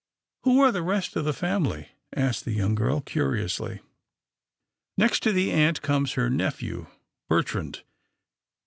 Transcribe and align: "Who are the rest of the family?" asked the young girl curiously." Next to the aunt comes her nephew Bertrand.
"Who 0.45 0.61
are 0.61 0.71
the 0.71 0.81
rest 0.81 1.15
of 1.15 1.25
the 1.25 1.31
family?" 1.31 1.89
asked 2.15 2.43
the 2.43 2.53
young 2.53 2.73
girl 2.73 3.01
curiously." 3.01 3.81
Next 4.97 5.21
to 5.21 5.31
the 5.31 5.51
aunt 5.51 5.83
comes 5.83 6.13
her 6.13 6.27
nephew 6.27 6.87
Bertrand. 7.29 7.83